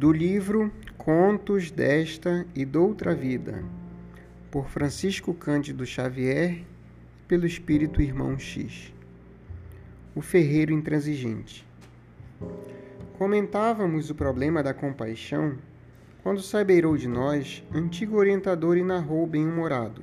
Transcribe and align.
do 0.00 0.10
livro 0.10 0.72
Contos 0.96 1.70
desta 1.70 2.46
e 2.54 2.64
doutra 2.64 3.14
vida, 3.14 3.62
por 4.50 4.66
Francisco 4.66 5.34
Cândido 5.34 5.84
Xavier, 5.84 6.64
pelo 7.28 7.44
Espírito 7.44 8.00
Irmão 8.00 8.38
X. 8.38 8.94
O 10.14 10.22
ferreiro 10.22 10.72
intransigente. 10.72 11.68
Comentávamos 13.18 14.08
o 14.08 14.14
problema 14.14 14.62
da 14.62 14.72
compaixão 14.72 15.58
quando 16.22 16.40
se 16.40 16.64
beirou 16.64 16.96
de 16.96 17.06
nós 17.06 17.62
antigo 17.70 18.16
orientador 18.16 18.78
e 18.78 18.82
narrou 18.82 19.26
bem-humorado. 19.26 20.00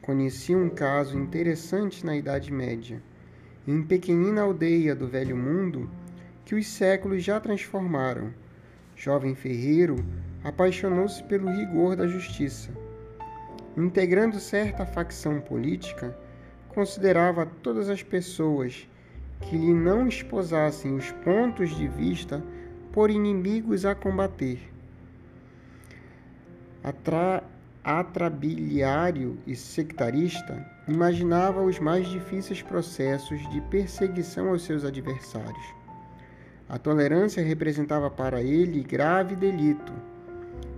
Conheci 0.00 0.56
um 0.56 0.70
caso 0.70 1.18
interessante 1.18 2.06
na 2.06 2.16
Idade 2.16 2.50
Média, 2.50 3.02
em 3.68 3.82
pequenina 3.82 4.40
aldeia 4.40 4.94
do 4.94 5.06
Velho 5.06 5.36
Mundo 5.36 5.90
que 6.46 6.54
os 6.54 6.66
séculos 6.66 7.22
já 7.22 7.38
transformaram 7.38 8.32
jovem 8.96 9.34
ferreiro, 9.34 9.96
apaixonou-se 10.44 11.22
pelo 11.24 11.50
rigor 11.50 11.96
da 11.96 12.06
justiça. 12.06 12.70
Integrando 13.76 14.38
certa 14.38 14.84
facção 14.84 15.40
política, 15.40 16.16
considerava 16.68 17.46
todas 17.62 17.88
as 17.88 18.02
pessoas 18.02 18.88
que 19.40 19.56
lhe 19.56 19.74
não 19.74 20.06
esposassem 20.06 20.94
os 20.94 21.10
pontos 21.10 21.74
de 21.76 21.88
vista 21.88 22.42
por 22.92 23.10
inimigos 23.10 23.84
a 23.84 23.94
combater. 23.94 24.60
Atra 26.82 27.42
atrabiliário 27.84 29.38
e 29.44 29.56
sectarista, 29.56 30.64
imaginava 30.86 31.60
os 31.60 31.80
mais 31.80 32.06
difíceis 32.06 32.62
processos 32.62 33.40
de 33.50 33.60
perseguição 33.62 34.50
aos 34.50 34.62
seus 34.62 34.84
adversários 34.84 35.81
a 36.72 36.78
tolerância 36.78 37.44
representava 37.44 38.10
para 38.10 38.40
ele 38.40 38.82
grave 38.82 39.36
delito. 39.36 39.92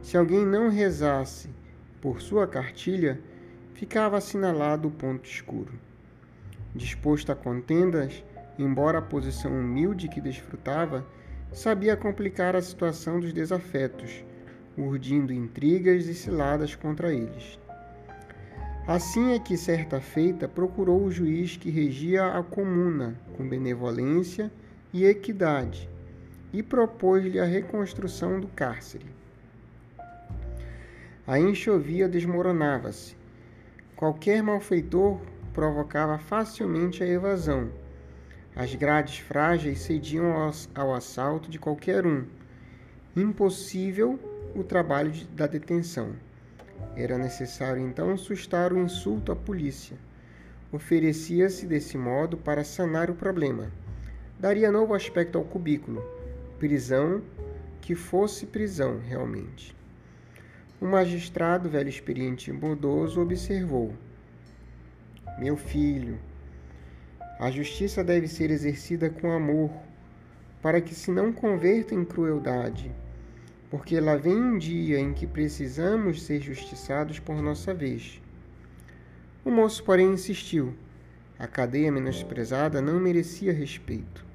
Se 0.00 0.16
alguém 0.16 0.46
não 0.46 0.68
rezasse 0.68 1.50
por 2.00 2.20
sua 2.22 2.46
cartilha, 2.46 3.20
ficava 3.74 4.16
assinalado 4.16 4.86
o 4.86 4.92
ponto 4.92 5.28
escuro. 5.28 5.72
Disposto 6.76 7.32
a 7.32 7.34
contendas, 7.34 8.22
embora 8.56 8.98
a 8.98 9.02
posição 9.02 9.50
humilde 9.50 10.06
que 10.06 10.20
desfrutava, 10.20 11.04
sabia 11.52 11.96
complicar 11.96 12.54
a 12.54 12.62
situação 12.62 13.18
dos 13.18 13.32
desafetos, 13.32 14.24
urdindo 14.78 15.32
intrigas 15.32 16.06
e 16.06 16.14
ciladas 16.14 16.76
contra 16.76 17.12
eles. 17.12 17.58
Assim 18.86 19.32
é 19.32 19.40
que, 19.40 19.56
certa 19.56 20.00
feita, 20.00 20.46
procurou 20.46 21.02
o 21.02 21.10
juiz 21.10 21.56
que 21.56 21.68
regia 21.68 22.28
a 22.28 22.44
comuna, 22.44 23.16
com 23.36 23.48
benevolência 23.48 24.44
e 24.44 24.69
equidade, 25.04 25.88
e 26.52 26.62
propôs-lhe 26.62 27.38
a 27.38 27.44
reconstrução 27.44 28.40
do 28.40 28.48
cárcere. 28.48 29.06
A 31.26 31.38
enxovia 31.38 32.08
desmoronava-se. 32.08 33.16
Qualquer 33.94 34.42
malfeitor 34.42 35.20
provocava 35.52 36.18
facilmente 36.18 37.04
a 37.04 37.06
evasão. 37.06 37.70
As 38.56 38.74
grades 38.74 39.18
frágeis 39.18 39.80
cediam 39.80 40.32
ao, 40.74 40.94
assalto 40.94 41.50
de 41.50 41.58
qualquer 41.58 42.04
um. 42.04 42.24
Impossível 43.14 44.18
o 44.56 44.64
trabalho 44.64 45.12
da 45.36 45.46
detenção. 45.46 46.14
Era 46.96 47.16
necessário 47.16 47.80
então 47.80 48.16
sustar 48.16 48.72
o 48.72 48.78
insulto 48.78 49.30
à 49.30 49.36
polícia. 49.36 49.96
Oferecia-se 50.72 51.66
desse 51.66 51.96
modo 51.96 52.36
para 52.36 52.64
sanar 52.64 53.08
o 53.08 53.14
problema 53.14 53.70
daria 54.40 54.72
novo 54.72 54.94
aspecto 54.94 55.36
ao 55.36 55.44
cubículo, 55.44 56.02
prisão 56.58 57.22
que 57.78 57.94
fosse 57.94 58.46
prisão 58.46 58.98
realmente. 58.98 59.76
O 60.80 60.86
magistrado, 60.86 61.68
velho 61.68 61.90
experiente 61.90 62.48
e 62.48 62.54
bondoso, 62.54 63.20
observou: 63.20 63.92
Meu 65.38 65.58
filho, 65.58 66.18
a 67.38 67.50
justiça 67.50 68.02
deve 68.02 68.26
ser 68.26 68.50
exercida 68.50 69.10
com 69.10 69.30
amor, 69.30 69.70
para 70.62 70.80
que 70.80 70.94
se 70.94 71.10
não 71.10 71.30
converta 71.34 71.94
em 71.94 72.02
crueldade, 72.02 72.90
porque 73.70 74.00
lá 74.00 74.16
vem 74.16 74.36
um 74.36 74.56
dia 74.56 74.98
em 74.98 75.12
que 75.12 75.26
precisamos 75.26 76.22
ser 76.22 76.40
justiçados 76.40 77.18
por 77.18 77.42
nossa 77.42 77.74
vez. 77.74 78.22
O 79.44 79.50
moço, 79.50 79.84
porém, 79.84 80.14
insistiu. 80.14 80.72
A 81.38 81.46
cadeia 81.46 81.92
menosprezada 81.92 82.80
não 82.80 82.98
merecia 82.98 83.52
respeito. 83.52 84.29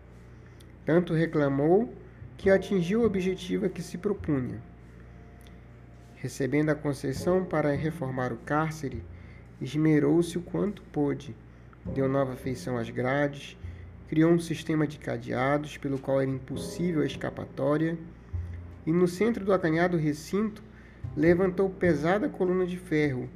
Tanto 0.85 1.13
reclamou 1.13 1.91
que 2.38 2.50
atingiu 2.50 3.01
o 3.01 3.06
objetivo 3.06 3.66
a 3.66 3.69
que 3.69 3.81
se 3.81 3.97
propunha. 3.97 4.62
Recebendo 6.16 6.69
a 6.69 6.75
concessão 6.75 7.44
para 7.44 7.75
reformar 7.75 8.31
o 8.31 8.38
cárcere, 8.38 9.03
esmerou-se 9.59 10.38
o 10.38 10.41
quanto 10.41 10.84
pôde, 10.84 11.35
deu 11.94 12.07
nova 12.07 12.35
feição 12.35 12.78
às 12.78 12.90
grades, 12.90 13.57
criou 14.07 14.31
um 14.31 14.40
sistema 14.40 14.85
de 14.85 15.00
cadeados 15.00 15.78
pelo 15.78 15.97
qual 15.97 16.22
era 16.22 16.29
impossível 16.29 17.02
a 17.02 17.06
escapatória, 17.06 17.97
e 18.85 18.91
no 18.91 19.07
centro 19.07 19.44
do 19.44 19.53
acanhado 19.53 19.97
recinto 19.97 20.63
levantou 21.17 21.69
pesada 21.69 22.29
coluna 22.29 22.66
de 22.66 22.78
ferro, 22.78 23.29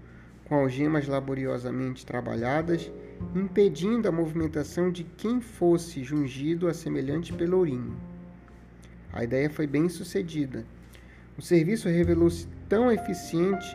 com 0.45 0.55
algemas 0.55 1.07
laboriosamente 1.07 2.05
trabalhadas 2.05 2.91
impedindo 3.35 4.07
a 4.07 4.12
movimentação 4.12 4.91
de 4.91 5.03
quem 5.03 5.40
fosse 5.41 6.03
jungido 6.03 6.68
a 6.68 6.74
semelhante 6.74 7.34
pelourinho. 7.34 7.97
A 9.12 9.24
ideia 9.24 9.50
foi 9.50 9.68
bem 9.68 9.90
sucedida. 9.90 10.66
O 11.38 11.41
serviço 11.41 11.88
revelou-se 11.88 12.47
tão 12.68 12.91
eficiente 12.91 13.68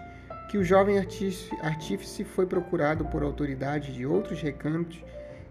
que 0.49 0.59
o 0.59 0.65
jovem 0.65 0.99
artífice 0.99 2.25
foi 2.25 2.47
procurado 2.47 3.04
por 3.06 3.22
autoridades 3.22 3.94
de 3.94 4.06
outros 4.06 4.41
recantos 4.41 5.03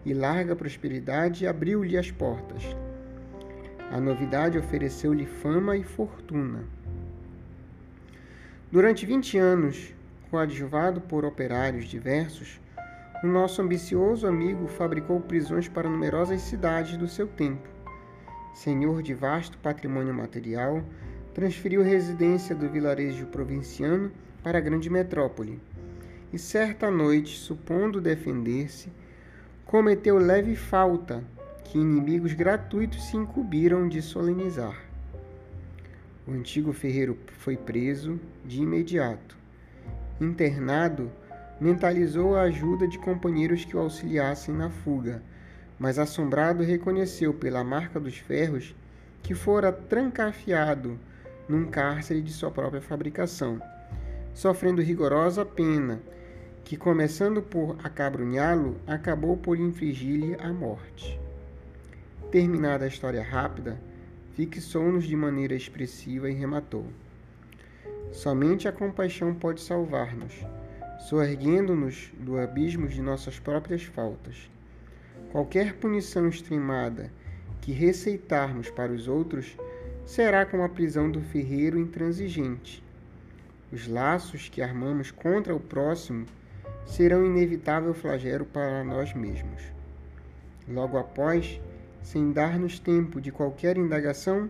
e 0.06 0.14
larga 0.14 0.56
prosperidade 0.56 1.48
abriu-lhe 1.48 1.98
as 1.98 2.12
portas. 2.12 2.64
A 3.92 4.00
novidade 4.00 4.58
ofereceu-lhe 4.58 5.26
fama 5.26 5.78
e 5.78 5.84
fortuna. 5.84 6.64
Durante 8.72 9.06
20 9.06 9.38
anos, 9.38 9.94
coadjuvado 10.32 11.00
por 11.02 11.26
operários 11.26 11.86
diversos, 11.86 12.60
o 13.24 13.28
nosso 13.28 13.62
ambicioso 13.62 14.28
amigo 14.28 14.68
fabricou 14.68 15.18
prisões 15.22 15.70
para 15.70 15.90
numerosas 15.90 16.42
cidades 16.42 16.98
do 16.98 17.08
seu 17.08 17.26
tempo. 17.26 17.70
Senhor 18.54 19.02
de 19.02 19.14
vasto 19.14 19.58
patrimônio 19.60 20.14
material, 20.14 20.84
transferiu 21.34 21.82
residência 21.82 22.54
do 22.54 22.70
vilarejo 22.70 23.26
provinciano 23.28 24.12
para 24.44 24.58
a 24.58 24.62
grande 24.62 24.90
metrópole. 24.90 25.58
E 26.34 26.38
certa 26.38 26.92
noite, 26.92 27.38
supondo 27.38 28.02
defender-se, 28.02 28.92
cometeu 29.66 30.18
leve 30.18 30.58
falta 30.58 31.24
que 31.64 31.80
inimigos 31.80 32.34
gratuitos 32.34 33.06
se 33.06 33.16
incumbiram 33.16 33.88
de 33.88 34.02
solenizar. 34.02 34.78
O 36.28 36.32
antigo 36.32 36.74
ferreiro 36.74 37.18
foi 37.40 37.56
preso 37.56 38.20
de 38.44 38.62
imediato. 38.62 39.38
Internado, 40.20 41.10
mentalizou 41.64 42.36
a 42.36 42.42
ajuda 42.42 42.86
de 42.86 43.00
companheiros 43.00 43.64
que 43.64 43.78
o 43.78 43.80
auxiliassem 43.80 44.54
na 44.54 44.70
fuga, 44.70 45.24
mas 45.80 45.98
assombrado 45.98 46.62
reconheceu 46.62 47.34
pela 47.34 47.64
marca 47.64 48.02
dos 48.02 48.18
ferros 48.18 48.76
que 49.22 49.34
fora 49.34 49.72
trancafiado 49.72 51.00
num 51.48 51.66
cárcere 51.66 52.22
de 52.22 52.34
sua 52.34 52.52
própria 52.52 52.82
fabricação, 52.82 53.62
sofrendo 54.34 54.82
rigorosa 54.82 55.46
pena, 55.46 56.02
que, 56.66 56.76
começando 56.76 57.42
por 57.42 57.78
acabrunhá-lo, 57.82 58.76
acabou 58.86 59.38
por 59.38 59.58
infligir-lhe 59.58 60.36
a 60.42 60.52
morte. 60.52 61.18
Terminada 62.30 62.84
a 62.84 62.90
história 62.90 63.24
rápida, 63.24 63.80
fixou-nos 64.34 65.06
de 65.06 65.16
maneira 65.16 65.56
expressiva 65.56 66.30
e 66.30 66.34
rematou: 66.34 66.86
Somente 68.12 68.68
a 68.68 68.72
compaixão 68.74 69.34
pode 69.34 69.62
salvar-nos 69.62 70.44
soerguendo-nos 71.08 72.12
do 72.18 72.38
abismo 72.38 72.88
de 72.88 73.02
nossas 73.02 73.38
próprias 73.38 73.84
faltas. 73.84 74.50
Qualquer 75.32 75.74
punição 75.74 76.28
extremada 76.30 77.12
que 77.60 77.72
receitarmos 77.74 78.70
para 78.70 78.92
os 78.92 79.08
outros 79.08 79.58
será 80.06 80.46
como 80.46 80.64
a 80.64 80.70
prisão 80.70 81.12
do 81.12 81.22
ferreiro 81.22 81.78
intransigente. 81.78 82.84
Os 83.72 83.88
laços 83.88 84.48
que 84.48 84.62
armamos 84.62 85.12
contra 85.12 85.54
o 85.54 85.60
próximo 85.60 86.26
serão 86.86 87.26
inevitável 87.26 87.94
flagelo 87.94 88.46
para 88.46 88.84
nós 88.84 89.14
mesmos. 89.14 89.62
Logo 90.68 90.98
após, 90.98 91.60
sem 92.02 92.32
dar-nos 92.32 92.80
tempo 92.80 93.20
de 93.20 93.32
qualquer 93.32 93.78
indagação, 93.78 94.50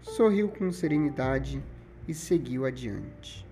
sorriu 0.00 0.48
com 0.48 0.72
serenidade 0.72 1.62
e 2.08 2.14
seguiu 2.14 2.64
adiante. 2.64 3.46